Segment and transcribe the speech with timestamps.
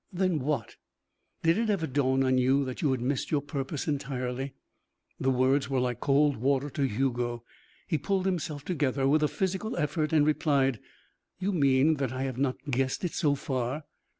[0.11, 0.77] "Then what?"
[1.43, 4.55] "Did it ever dawn on you that you had missed your purpose entirely?"
[5.19, 7.43] The words were like cold water to Hugo.
[7.85, 10.79] He pulled himself together with a physical effort and replied:
[11.37, 13.83] "You mean that I have not guessed it so far?"